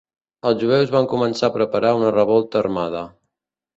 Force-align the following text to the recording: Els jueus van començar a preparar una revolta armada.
Els 0.51 0.63
jueus 0.63 0.93
van 0.95 1.09
començar 1.11 1.49
a 1.49 1.55
preparar 1.57 1.93
una 1.99 2.15
revolta 2.17 2.63
armada. 2.67 3.05